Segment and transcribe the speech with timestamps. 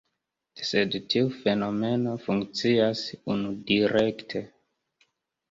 [0.69, 3.05] Sed tiu fenomeno funkcias
[3.35, 4.43] unudirekte.